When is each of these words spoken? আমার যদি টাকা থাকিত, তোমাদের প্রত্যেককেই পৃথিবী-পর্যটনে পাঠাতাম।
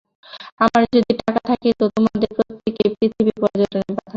আমার 0.59 0.83
যদি 0.93 1.11
টাকা 1.19 1.41
থাকিত, 1.49 1.79
তোমাদের 1.95 2.29
প্রত্যেককেই 2.37 2.89
পৃথিবী-পর্যটনে 2.91 3.67
পাঠাতাম। 3.87 4.07